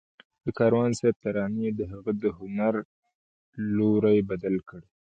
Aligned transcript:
د 0.45 0.47
کاروان 0.57 0.91
صاحب 0.99 1.15
ترانې 1.23 1.67
د 1.75 1.81
هغه 1.91 2.11
د 2.23 2.23
هنر 2.37 2.75
لوری 3.77 4.19
بدل 4.29 4.55
کړ 4.69 4.81